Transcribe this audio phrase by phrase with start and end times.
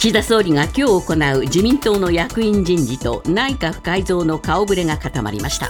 [0.00, 5.68] 岸田総理が今日行う自民党の役員人事と内閣改造の顔ぶれが固まりました。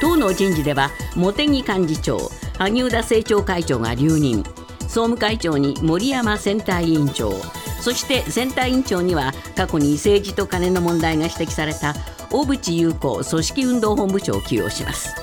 [0.00, 2.18] 党の人事では茂木幹事長
[2.58, 4.42] 萩生田政調会長が留任。
[4.80, 7.32] 総務会長に森山選対委員長。
[7.80, 11.94] そして選対委員長には過去に政治とカネの問題が指摘された
[12.28, 15.14] 小渕優子組織運動本部長を起用します。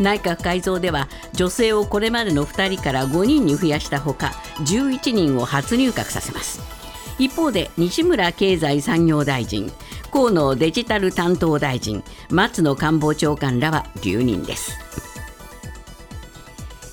[0.00, 4.32] 内閣改造では女性をこれまでの2人から5人に増やしたほか
[4.64, 6.75] 11人を初入閣させます。
[7.18, 9.70] 一方で西村経済産業大臣
[10.12, 14.72] 河野デジタル担当大臣松野官房長官らは留任です。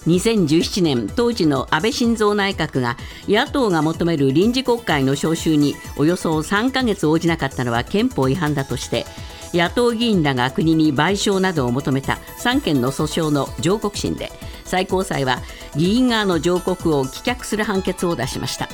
[0.08, 9.06] 2017年当時の安倍晋三内閣が野党が求める臨時国会の召集におよそ3ヶ月応じなかったのは憲法違反だとして
[9.54, 14.30] 野党議員らが国に賠償などを求めた3件の訴訟の上告審で
[14.66, 15.40] 最高裁は
[15.76, 18.68] 議員側の上告を棄却する判決を出しました。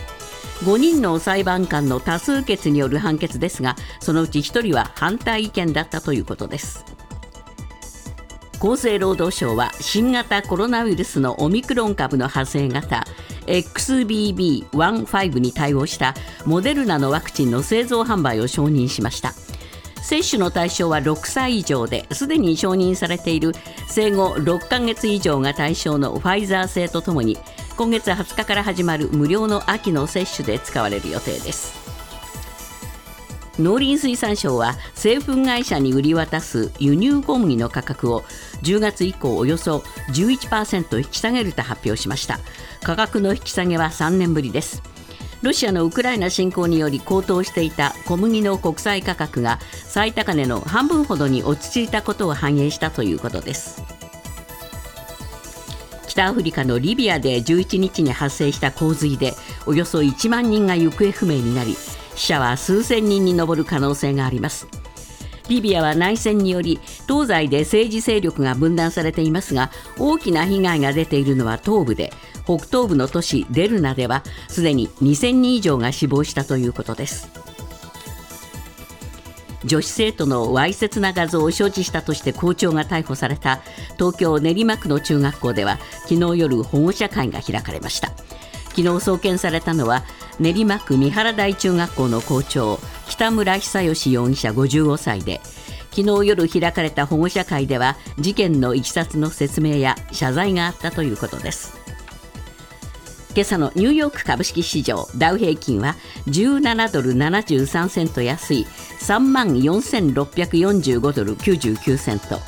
[0.62, 6.86] 5人の裁判官の多数決による判決ですがそのうち1人は反対意見だったということです。
[8.60, 13.06] 厚生労働省は新型コロナウイルスのオミクロン株の派生型
[13.48, 16.14] XBB.1.5 に対応した
[16.46, 19.34] モデルナのワクチンの製造販売を承認しました。
[20.02, 23.52] 接種の対象は6歳以上ですでに承認されている
[23.88, 27.38] 生後6ヶ月以上が対象のファイザー製とともに
[27.80, 31.80] 今月20日から始まる無料の秋の接種で使われる予定です。
[33.58, 38.24] 農林水産省は製粉会社に売り渡す輸入小麦の価格を
[38.64, 39.78] 10月以降およそ
[40.12, 42.42] 11%引き下げると発表しました。
[42.84, 44.84] 価格の引き下げは3年ぶりです。
[45.42, 53.99] ロシアのウクライナ侵攻により高騰していた小麦の国際価格が最高値の半分ほどに落ち着いたことを反映したということです。
[56.20, 59.34] 北アフリカのリビアで11日に発生した洪水で
[59.66, 61.78] およそ1万人が行方不明になり
[62.16, 64.68] 死者は数千人に上る可能性があります。
[65.48, 72.12] リビアは内戦により東西で政治勢力が分断されていますが大きな被害が出ているのは東部で
[72.44, 77.30] 北東部の都市デルナではすでに2000人以上が死亡したということです。
[79.66, 83.62] 女子生徒のわいせつな画像を所持したとして校長が逮捕された
[83.98, 85.78] 東京練馬区の中学校では
[86.08, 88.12] 昨日夜保護者会が開かれました。
[88.70, 90.04] 昨日送検されたのは
[90.40, 95.42] 練馬区三原台中学校の校長北村久義容疑者55歳で
[95.92, 101.79] 昨日夜開かれた保護者会では事件のいきさつの説明や謝罪があったということです。
[103.36, 105.96] 今朝のニューヨーク株式市場ダウ平均は
[106.28, 108.66] 17ドル73セント安い
[109.02, 112.40] 3万4645ドル99セント。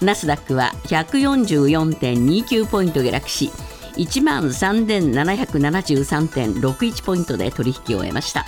[0.00, 3.50] ナスダックは144.29ポイント下落し
[3.96, 8.44] 1万3773.61ポイントで取引を終えました。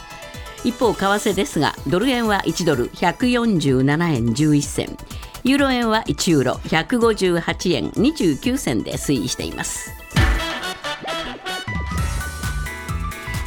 [0.65, 4.97] 一方為替ですがドル円は1ドル147円11銭。
[5.45, 10.06] ユーロ円は1ユーロ158円29銭で推移しています。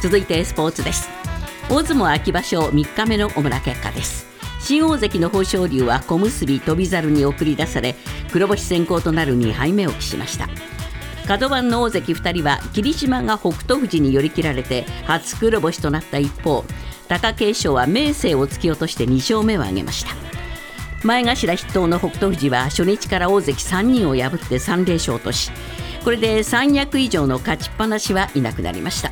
[0.02, 1.10] 続いてスポーツです。
[1.68, 4.26] 大相撲秋場所3日目の主な結果です。
[4.58, 7.94] 新大関の豊昇龍は小結翔猿に送り出され
[8.32, 10.48] 黒星先行となる2敗目を喫しました。
[11.28, 16.64] 角番の大関2人は霧島が北勝富士に寄り切られて初黒星となった一方
[17.08, 20.12] 貴景勝は明生を突き落として2勝目を挙げました。
[21.02, 25.50] 前頭筆頭の北勝富士は初日から大関3人を破って3連勝とし
[26.04, 29.10] これで三役以上の勝ちっぱなしはいなくなりました。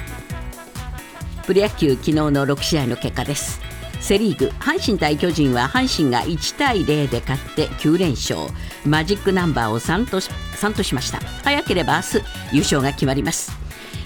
[1.48, 3.58] プロ野球昨日の6試合の結果です。
[4.00, 8.38] セ・リーグ阪神対巨人は阪神が1対0で勝って9連勝。
[8.84, 11.20] マジックナンバーを 3, と ,3 としました。
[11.42, 13.50] 早ければ明日優勝が決まります。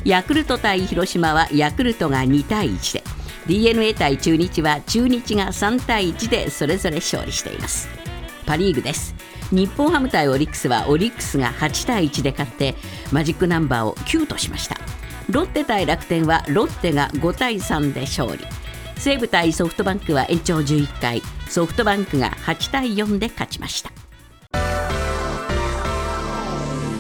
[0.05, 3.03] ヤクルト対広島はヤクルトが2対1で。
[3.49, 7.89] d n a 対中日は中日が3対1でそれぞれ勝利しています。
[8.47, 9.17] パ・リーグです。
[9.51, 12.77] 日本ハム対オリックスはオリックスが8対1で勝って
[13.11, 14.77] マジックナンバーを9としました。
[15.31, 18.45] ロッテ対楽天はロッテが5対3で勝利。
[18.97, 21.23] 西武対ソフトバンクは延長11回。
[21.49, 23.91] ソフトバンクが8対4で勝ちました。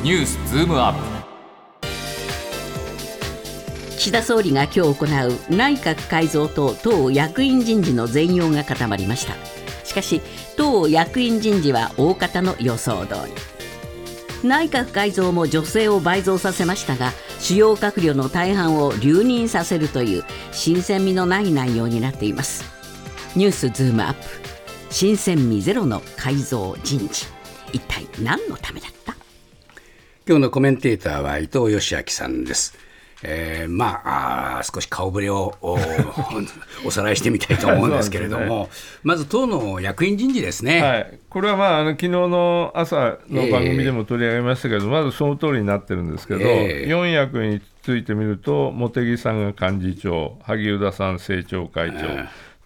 [0.02, 1.22] ニュースズームアップ。
[3.96, 4.98] 岸田総理が今日行う
[5.48, 9.34] 内閣改造と党役員人事の全容が固まりました。
[9.84, 10.20] しかし
[10.56, 14.48] 党役員人事は大方の予想通り。
[14.48, 17.12] 内閣改造も女性を倍増させましたが
[17.42, 22.62] 主要閣僚の大半を留任させるという新鮮味のない内容になっています。
[23.34, 24.20] ニュースズームアップ。
[24.90, 27.26] 新鮮味ゼロの改造人事。
[27.72, 29.16] 一体何のためだった？
[30.24, 32.78] 今日のコメンテーターは伊藤義明さんです。
[33.24, 35.78] えーまあ少し顔ぶれをお
[36.84, 38.68] おさらいしてみたいと思うんですけれども、
[39.02, 40.82] まず党の役員人事ですね。
[40.82, 46.88] はい、これはまああの昨日の朝の番組でも取り上げましたけど、まずその通りになってるんですけど、ええ。
[46.88, 51.98] 4役についてみると、茂木さんが幹事長、萩生田さん政調会長、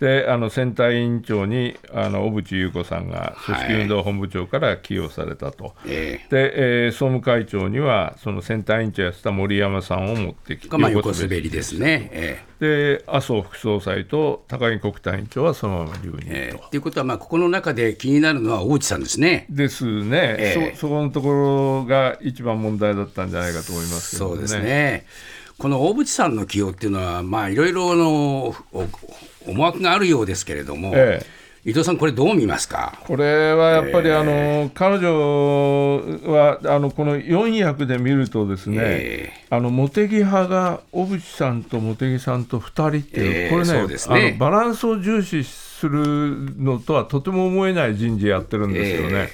[0.00, 5.74] であの選対委員長にあの小渕優子さんが組織運動本部長から起用されたと。
[5.86, 12.10] えで、えー総務会長には、その選対委員長やってた森山さんを持ってきーがまあ横横滑りですね。
[12.12, 16.26] えで麻生副総裁と高木国対委員長はそのまま留任と。
[16.26, 19.46] ーえーということは、まあ、ここの中で気になるのは大内さんですね。
[19.48, 24.34] ですね、ええそそこのところが一番問題だったんじゃないかと思いますけどね。
[24.34, 25.06] そうですね。
[25.58, 28.84] この大渕さんの起用っていうのは、まあ、いろいろのお
[29.46, 31.20] 思惑があるようですけれども、え
[31.64, 32.96] 伊藤さん、これ、どう見ますか？
[33.06, 35.98] これはやっぱり、あの彼女
[36.32, 43.96] はあのこの4役で見るとですね、えあの茂木派が小渕さんと茂木さんと2人っていう、ええこれねね。
[44.08, 49.30] あのバランスを重視するのとはとても思えない人事やってるんですよね。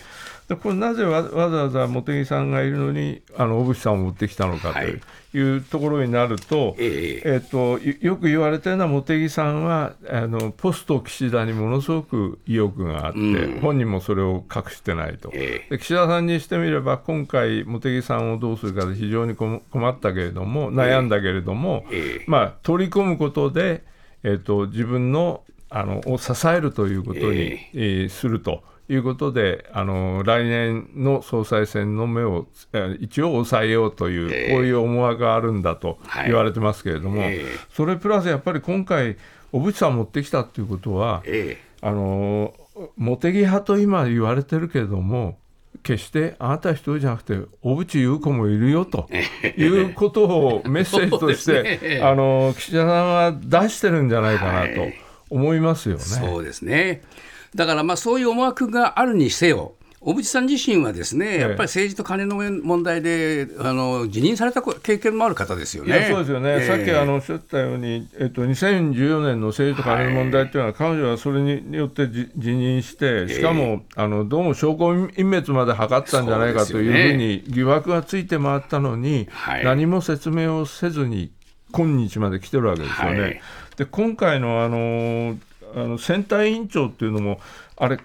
[0.57, 5.01] これなぜわわざわざ茂木さんがいるのにあの小渕さんを持ってきたのかという,、
[5.35, 13.61] い、うところになると,、ええっとよよく言われてるのは茂木さんはあのポスト岸田にものすごく意欲があって、うん。
[13.61, 15.31] 本人もそれを隠してないと。
[15.33, 22.25] えで岸田さんにしてみれば、今回、茂木さんをどうするかで非常に困困ったけれども、悩んだけれども、ええ。
[22.27, 23.85] まあ、取り込むことで、
[24.23, 27.71] えっと自分のあのを支えるということに、え。
[27.75, 28.63] えーすると
[28.93, 34.55] いうことで、あの来年の総裁選の目をえー一応抑えようという、ええ。
[34.55, 36.27] こういう思惑があるんだとはい。
[36.27, 37.45] 言われてますけれども、ええ。
[37.75, 39.17] それプラスやっぱり今回、
[39.53, 42.55] 小渕さん持ってきたということは、えあの
[42.97, 45.39] 茂木派と今言われてるけれども、
[45.83, 49.09] 決してあなた一人じゃなくて、小渕優子もいるよと
[49.57, 52.01] いうことをメッセージとして、 ね。
[52.03, 54.95] あの岸田さんは出してるんじゃないかなとはい。
[55.31, 56.03] 思いますよね。
[56.03, 57.03] そうですね。
[57.55, 65.91] だからまあそういう思惑があるにせよ、小渕さん自身はですね、やっぱり政治と金の問題であの辞任された経験もある方ですよね。
[65.97, 66.67] いやそうですよね、ええ。
[66.67, 79.65] さっきあのおっしゃったように、えっと、2014年の政治と金の問題というのは、彼女はそれによってじ辞任して、しかも、あのどうも証拠隠滅まで図ったんじゃないかというふうに疑惑がついて回ったのに、はい。
[79.65, 81.31] 何も説明をせずに、
[81.71, 83.21] 今日まで来てるわけですよね。
[83.21, 83.41] はい。
[83.77, 85.39] で今回のあの
[85.75, 87.41] あの選対委員長っていうのも、
[87.77, 87.99] あれ、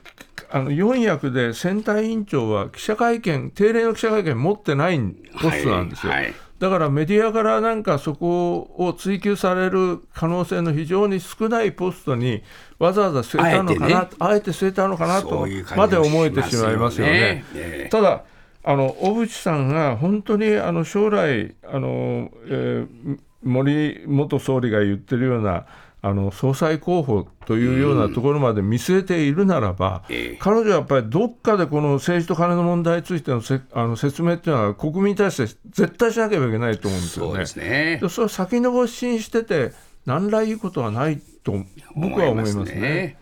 [0.49, 4.99] あの4役で選対委員長は記者会見、定例の記者会見持ってない
[5.41, 6.11] ポストなんですよ。
[6.11, 12.41] はいはいだからメディアからなんかそこを追及される可能性の非常に少ないポストに
[12.79, 17.45] わざわざ据えたのかな、あえて,、据えたのかなとまで思えてしまいますよね。
[17.53, 18.23] ええただ
[18.63, 25.65] あの小渕さんが本当にあの将来あの、えー森元総理が言ってるような
[26.01, 37.31] あの総裁候補というようなところまで見据えているならば、ええ彼女はやっぱりどっかでこの政治と金の問題についてのせあの説明っていうのは国民に対して絶対しなければいけないと思うんですよね。
[37.31, 37.99] そうですね。
[38.01, 39.73] でそれを先延ばしにしてて
[40.05, 41.53] 何らいいことはないと
[41.95, 43.17] 僕は思いますね。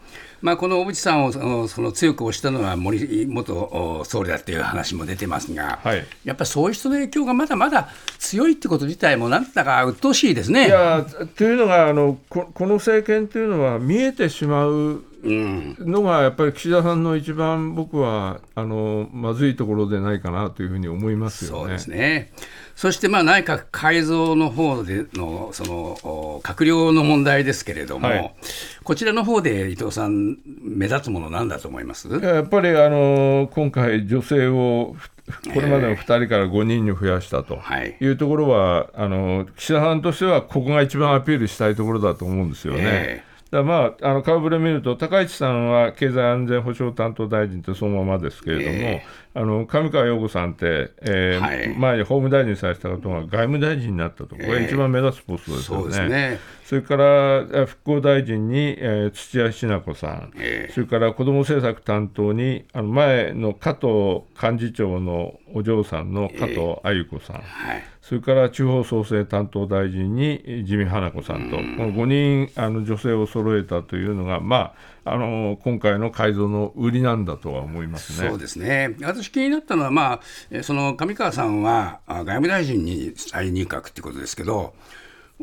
[0.45, 7.89] まあ、この小渕さんをそのその強く推したのは森元お総理だっていう話も出てますが、はいやっぱりそういう人の影響がまだまだ
[8.19, 10.68] 強いってこと自体もなんだか鬱陶しいですね。
[10.68, 11.03] いや
[11.36, 21.57] というのがあのここの政権というのは見えてしまううん、のがやっぱり岸田さんの一番僕はあのまずいところでないかなというふうに思いますよね。
[21.61, 22.31] そうですね。
[22.76, 28.36] そしてまあ内閣改造の方でのそのお閣僚の問題ですけれども、はい
[28.84, 32.08] こちらの方で伊藤さん目立つものなんだと思います？
[32.08, 34.96] いややっぱりあの今回、女性を
[35.28, 42.82] ふこれまでの2人から5人に増やしたとはいいうところは、あの岸田さんとしてはここが一番アピールしたいところだと思うんですよね。
[42.84, 43.24] え
[43.56, 51.78] だまあ、あの顔ぶれ見ると、高市さんは経済安全保障担当大臣ってそのままですけれども、えあの上川陽子さんって、えーはい。
[51.78, 55.90] 前に法務大臣されてた方が外務大臣になったと、これが一番目立つポストですそうよね。
[55.90, 56.40] ですね。
[56.66, 60.74] それからえ復興大臣に、えー土屋品子さん、ええ。
[60.74, 67.42] それから子ども政策担当に、あの前の加藤幹事長のお嬢さんの加藤鮎子さん、は
[67.76, 67.83] い。
[68.07, 71.50] それから地方創生担当大臣にえー自見花子さん。
[71.50, 78.30] と、この5人あの女性を揃えたというのが、まあ、あの今回の改造の売りなんだとは思いますね。
[78.30, 78.95] そうですね。
[79.02, 80.19] 私、気になったのは、まあ、
[80.52, 84.76] えーその上川さんはあ外務大臣に再入閣ってことですけど、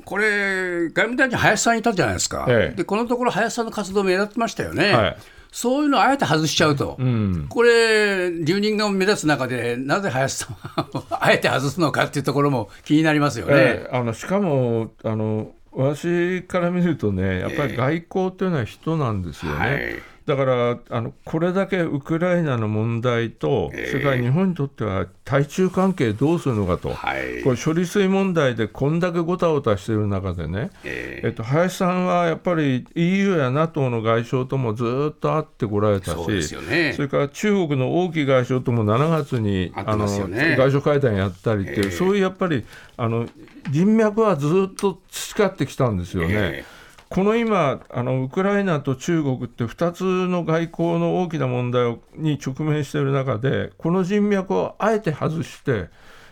[0.05, 2.77] これ、外務大臣、林さんいたじゃないですか、ええ。
[2.77, 4.93] でこのところ、林さんの活動目立ってましたよね。
[4.93, 5.17] はい
[5.53, 13.53] そういうのをあえて外しちゃうと、うん、これ、留任が目立つ中で、なぜ林さんはあえて外すのかっていうところも気になりますよね。
[13.55, 19.59] えー、あのしかもあの私から見るとね、やっぱり外交というのは人なんですよね。
[19.61, 42.65] えーはいだからあのこれだけウクライナの問題と、えー、それから日本にとっては対中関係どうするのかと、はい、これ処理水問題でこんだけごたごたしている中でね、えー、えっと、林さんはやっぱり EU や NATO の外相ともずっと会ってこられたし、そ、ね,、れから中国の王毅外相とも7月にあ、の外相会談やったりっていう、えー、そういうやっぱり
[42.97, 43.27] あの
[43.71, 46.65] 人脈はずっと培ってきたんですよね。
[47.13, 55.91] この今あの、ウクライナと中国って2つの外交の大きな問題に直面している中で、この人脈をあえて外して、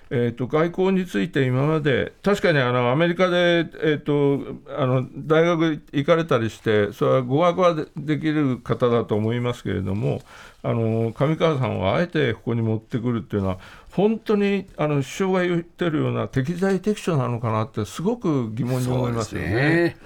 [0.08, 10.22] えーと、外交について今まで、確かにあのアメリカで、えーと、あの大学行かれたりして、それは語学はできる方だと思いますけれども、
[10.62, 13.58] あの上川さんをあえてここに持ってくるっていうのは、
[13.92, 19.98] 本当にあの首相が言ってるような適材適所なのかなって、すごく疑問に思いますよね。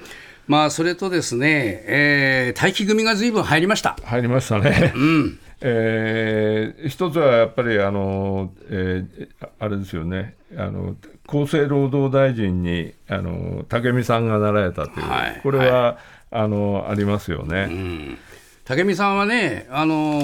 [0.47, 3.97] まあ、それとですね、えー、待機組がずいぶん入りました。
[4.05, 4.93] 入りましたね。
[4.95, 10.97] うん えー、一つはやっぱりあの、えー、あれですよねあの
[11.27, 15.97] 厚生労働大臣にあの武見さんがなられたという、はい、これは、はい、
[16.33, 17.69] あのありますよね。
[17.71, 18.19] うん
[18.65, 20.23] 武見さんはね、あの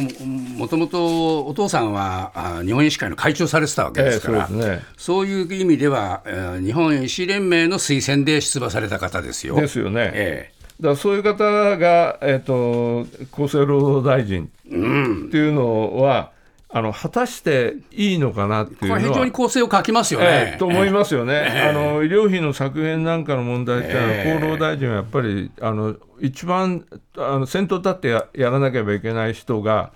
[0.57, 6.23] もともとお父さんは日本医師会の会長されてたわけですから、えー、そうね、そういう意味では、
[6.63, 9.57] 日本医師連盟の推薦で出馬された方ですよ。
[9.57, 10.11] ですよね。
[10.15, 11.45] えー、だそういう方
[11.77, 16.33] が、えーと、厚生労働大臣っていうのは、
[16.73, 20.53] あの果たしていいのかなっていうのは、非常に構成を書きますよね。
[20.53, 26.87] えー、と思いますよね、えー、あの医療費の削減なんかの問題っていうのは、えー、厚労大臣はやっぱりあの一番
[27.17, 29.91] あの先頭立ってややらなければいけない人が、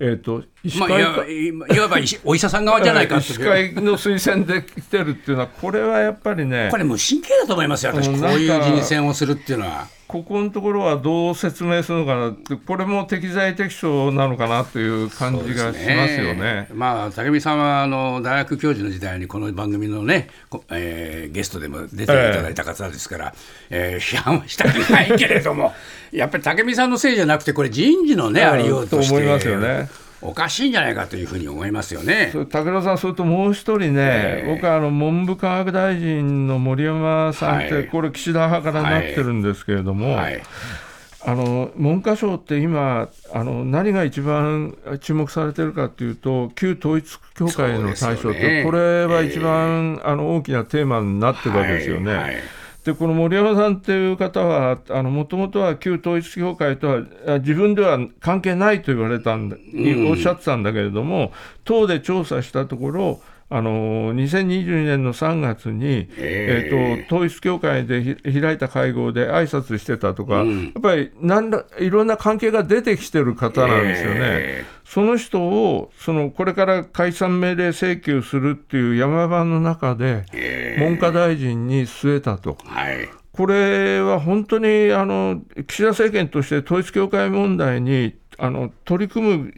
[0.00, 0.88] えーと医師会
[1.52, 9.86] まあ、いわばお医者さん側じゃないか 医師会の推薦で来てるっていうのは、これはやっぱりね、これ、無神経だと思いますよ、私、こういう人選をするっていうのは。
[10.12, 16.34] ここのところはどう説明するのかなって、これも適材適所なのかなという感じがしますよね。
[16.34, 20.28] ねまあ、武見さんはあの大学教授の時代にこの番組のね、
[20.70, 23.34] えー、ゲストでも出ていただいた方ですから、
[23.70, 25.72] えー、えー、批判はしたくないけれども、
[26.12, 29.14] やっぱり武見さんのせいじゃなくて、これ、人事のね、ありようとして。
[29.14, 29.88] と思いますよね。
[30.22, 32.30] おかしいんじゃないかというふうに思いますよね。
[32.32, 40.16] 武田さん、それともう一人ね、えー、僕はあの文部科学大臣の森山さんって、はい、これ、岸田派からなってるんですけれども、はい。
[40.16, 40.42] はい、
[41.26, 52.61] あの文科省って今あの、何が一番注目されてるかというと、旧統一教会の対象って、ね、これは一番、えー、あの大きなテーマになってるわけですよね。
[52.84, 61.32] でこの森山さんという方は、もともとは旧統一教会とは自分では関係ないと言われたんだ、うん、おっしゃってたんだけれども、
[61.64, 63.20] 党で調査したところ、
[63.54, 74.64] あの2022年の3月に、えー、と統一教会で開いた会合で挨拶してたとか、うん、やっぱりなんだいろんな関係が出てきてる方なんですよね。
[74.86, 80.24] その人をそのこれから解散命令請求するっていう山場の中で、
[80.78, 82.56] 文科大臣に据えたと。
[82.64, 83.08] はい。
[83.32, 89.54] これは本当にあの岸田政権として統一教会問題にあの取り組む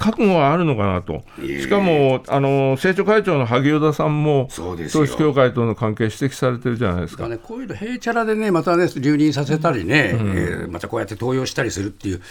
[0.00, 12.22] 覚悟はあるのかなと、しかもあの政調会長の萩生田さんも、統一教会との関係、指摘されてるじゃないですか、ね、こういうの、へいちゃらでね、またね、留任させたりね、うん、えー、またこうやって登用したりするっていう、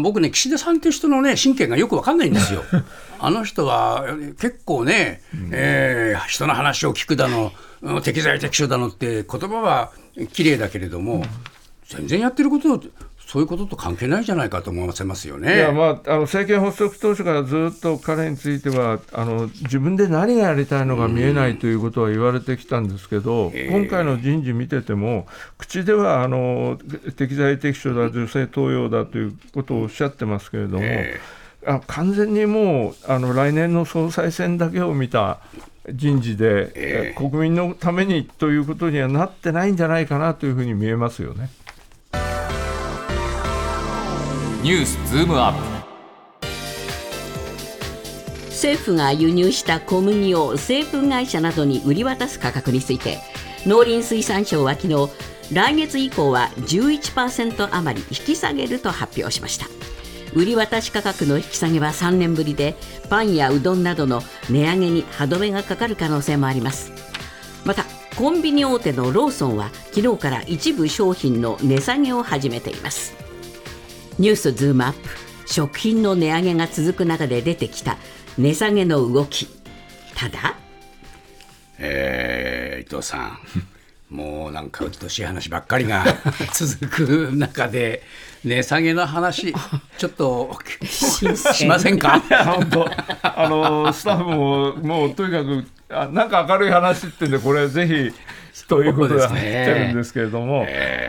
[0.00, 2.64] 僕ね、岸田さんっていう人のね、神経がよく分かんないんですよ。
[3.20, 4.06] あの人は
[4.40, 5.20] 結構ね、
[5.52, 7.52] えー、人の話を聞くだの、
[8.02, 9.92] 適材適所だのって、言葉は
[10.32, 11.26] 綺麗だけれども、
[11.88, 12.82] 全然やってること
[13.28, 15.56] そういうことと関係ないじゃないかと思わせますよね。
[15.56, 25.26] いやまあ、あの政権発足当初からずっと彼についてはあの自分で何がやりたいのか見えないということは言われてきたんですけど、今回の人事見てても、
[25.58, 26.78] 口ではあの
[27.18, 30.84] 適材適所だ、女性登用だということをおっしゃってますけれども、
[31.66, 35.40] あ完全にもうあの来年の総裁選だけを見た
[35.92, 41.50] 人事で、国民のためにということにはなってないんじゃないかなというふうに見えますよね。
[44.60, 45.60] ニュースズームアップ。
[48.46, 53.18] 政府が輸入した小麦を製粉会社などに売り渡す価格について
[53.66, 55.10] 農林水産省は昨日
[55.52, 59.66] 来月以降は11%余り引き下げると発表しました。
[60.34, 62.74] 売り渡し価格の引き下げは3年ぶりで
[63.08, 66.90] パンやうどんなどの値上げに歯止めがかかる可能性もあります。
[67.64, 67.84] また
[68.16, 73.27] コンビニ大手のローソンは昨日から一部商品の値下げを始めています。
[74.18, 74.98] ニュースズームアップ。
[75.46, 77.96] 食品の値上げが続く中で出てきた。
[78.36, 79.46] 値下げの動き。
[80.14, 80.56] ただ？
[81.78, 83.38] えー、伊藤さん。
[84.14, 86.02] もうなんかうっとしい話ばっかりが
[86.54, 88.02] 続く中で
[88.42, 89.52] 値下げの話
[89.98, 92.18] ちょっとしませんか？
[92.20, 92.90] 本当
[93.22, 98.14] あのスタッフももうとにかくあなんか明るい話ってんでこれぜひ
[98.68, 99.52] ということでそうですね。
[99.52, 100.66] 入ってるんですけれども、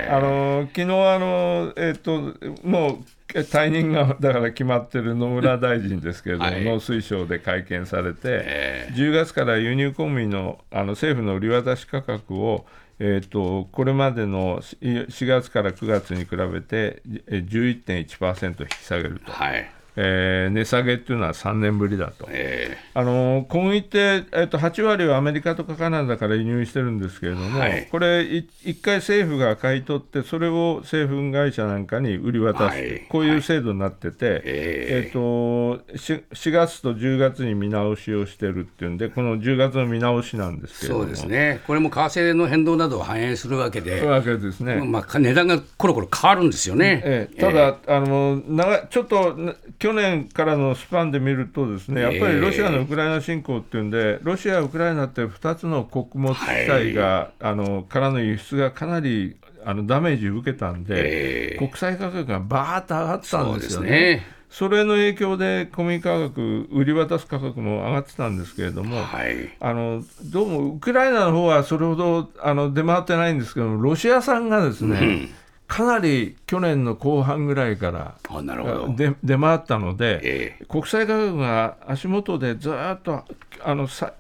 [0.10, 3.00] あの昨日あのえっ、とも
[3.34, 6.64] う退任がだから決まってる野村大臣ですけれども、はい。
[6.64, 12.66] 農水省で会見されて、え10月から輸入小麦のあの政府の売り渡し価格を
[13.02, 17.48] えー、とこれまでのし4月から9月に比べてえー
[17.86, 22.28] 11.1%引き下げると、はいえー値下げっていうのは3年ぶりだと。
[22.30, 27.88] えあの小麦って、えっと、8割はアメリカとかカナダから輸入してるんですけれども、はい。
[27.92, 33.06] これ、い一回政府が買い取って、それを製粉会社なんかに売り渡す、はい。
[33.10, 41.62] こういう制度になってて、ええっと 4, 4月と10月に見直しをしてるっていうんで、この10月の見直しなんですけれども、そうですね。
[41.68, 44.82] これも為替の変動などを反映するわけで、わけですね。
[44.86, 61.58] まあ、値段がコロコロ変わるんですよね、ええ、ただ、あの長ちょっとな去年からのスパンで見ると、ですねやっぱりロシアのウクライナ侵攻っていうんで、ロシア、ウクライナって2つの穀物機械が、あのからの輸出がかなりあのダメージを受けたんで、ええ。
[61.58, 64.24] 国際価格がバーッと上がったそうんでですよね。
[64.50, 69.50] それの影響で小麦価格、売り渡す価格も上がってたんですけれども、はい。
[69.60, 75.30] あのどうもウクライナの方はそれほどあの出回ってないんですけども、ロシア産がですね、
[75.70, 78.96] かなり去年の後半ぐらいからあなるほど。
[78.96, 80.66] で出回ったので、ええ。
[80.66, 83.24] 国際価格が足元でずーっと
[83.64, 84.14] あのさ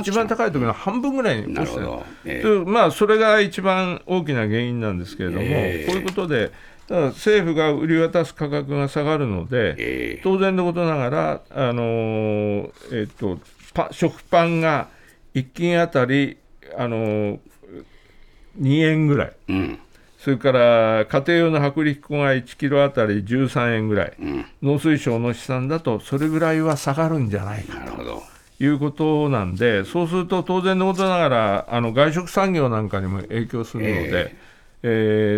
[0.00, 1.88] 一番高い時の半分ぐらいに落ちてる
[2.24, 5.92] えまあ、それが一番大きな原因なんですけれども、ええ。
[5.92, 6.50] こういうことで、
[6.88, 10.20] ただ政府が売り渡す価格が下がるので、ええ。
[10.24, 13.38] 当然のことながら、あのーえっと
[13.74, 14.88] パ食パンが
[15.34, 16.38] 1斤あたり、
[16.78, 17.38] あのー
[18.60, 19.78] 2円ぐらい、うん
[20.26, 24.12] それから家庭用の薄力粉が1キロあたり13円ぐらい、
[24.60, 28.24] 農水省の試算だと、それぐらいは下がるんじゃないかと。
[28.58, 34.45] いうことなんで、そうすると当然のことながら、あの外食産業なんかにも影響するので、えー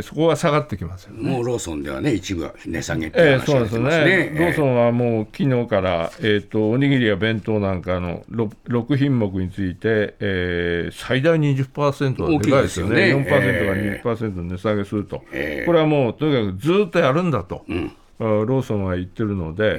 [0.02, 1.30] そこは下がってきますよね。
[1.30, 4.30] もうローソンではね一部は値下げっていうええそうです話が出てますね。
[4.30, 13.66] ね、ローソンンはもう昨日から、えー、とおにぎりや弁当なんかの 6, 6品目について、えー最大20%はでかいですよね、よね4%
[14.02, 15.66] が20%値下げすると、ええ。
[15.66, 17.92] これはもうとにかくずっとやるんだと、ん。
[18.20, 19.76] あローソンは言ってるので、え。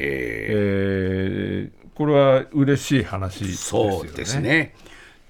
[0.50, 3.92] えーこれは嬉しい話ですよね。
[3.92, 4.74] そうですね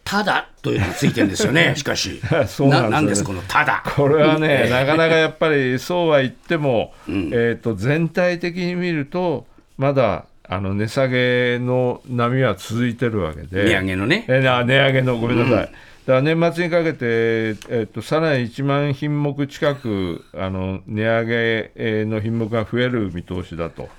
[0.09, 1.73] ただというのがついてるんですよね。
[1.77, 2.19] しかし。
[2.47, 3.27] そうなんですよね。
[3.27, 3.83] このただ。
[3.85, 9.45] これはね、なかなかやっぱりそうは言っても、えー、と全体的に見ると、
[9.77, 14.25] まだあの値下げの波は続いてるわけで、値上げのね。
[14.27, 15.71] えな値上げの、ごめんなさい、だか
[16.07, 23.89] ら年末にかけて、えー、とさらに1万品目近くあの値上げえーの品目が増える見通しだと。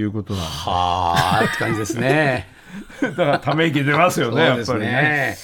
[0.00, 2.46] いうことなんはあって感じですね。
[3.00, 5.36] で、 だからため息出ますよね、やそうですっぱりね。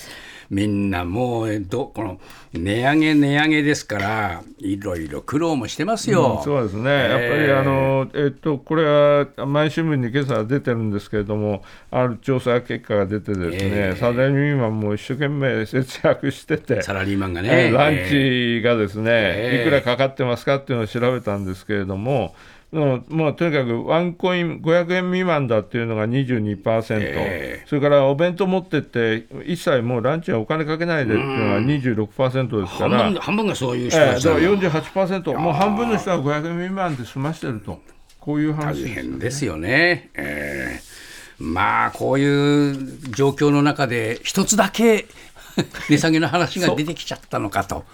[0.54, 2.20] ねみんなもうえどこの
[2.52, 13.96] 値上げ値上げですからいろいろ苦労もしてますよ、そうですね、やっぱりあの、えっと、これは毎新聞に今朝出てるんですけれども、ある調査結果が出て、ですね、ええ。
[13.98, 19.62] サラリーマンも一生懸命節約してて、サラリーマンがね、えーランえチがですね、ええ。
[19.62, 22.34] いくらかかってますかっていうのを調べたんですけれども、
[22.74, 33.10] うんまあ、とにかくワンコイン500円未満だっていうのが22%、えそれからお弁当持ってって、一切もうランチはお金かけないでっていうのが26%ですか半ら。
[33.10, 37.80] 分半分がそういう人ええ、たちなのだから48%、もう半分の人は500円未満で済ましてると、
[38.18, 38.94] こういう話大です。
[38.94, 40.10] 変ですよね。
[40.14, 40.94] えー
[41.38, 45.06] まあこういう状況の中で一つだけ
[45.90, 47.84] 値下げの話が出てきちゃったのかと。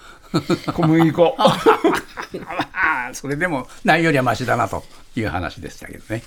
[0.74, 1.36] 小麦粉。
[3.08, 4.84] あそれでもないよりはましだなと
[5.16, 6.22] いう話でしたけどね。